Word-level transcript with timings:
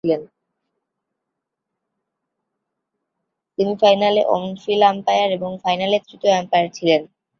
সেমি-ফাইনালে 3.59 4.21
on field 4.35 4.83
umpire 4.83 5.29
ও 5.37 5.49
ফাইনালে 5.65 5.97
তৃতীয় 6.07 6.33
আম্পায়ার 6.39 6.67
ছিলেন। 6.77 7.01